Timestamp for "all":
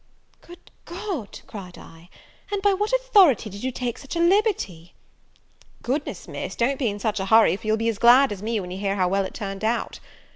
9.39-9.47